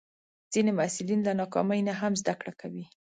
[0.53, 2.85] ځینې محصلین له ناکامۍ نه هم زده کړه کوي.